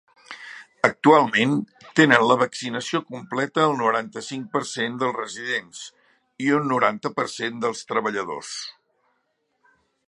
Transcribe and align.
Actualment, 0.87 1.51
tenen 1.99 2.25
la 2.31 2.37
vaccinació 2.43 3.01
completa 3.11 3.67
el 3.67 3.75
noranta-cinc 3.83 4.49
per 4.57 4.63
cent 4.71 4.97
dels 5.05 5.19
residents 5.21 5.85
i 6.47 6.51
un 6.61 6.67
noranta 6.75 7.15
per 7.21 7.31
cent 7.37 7.65
dels 7.67 7.89
treballadors. 7.93 8.55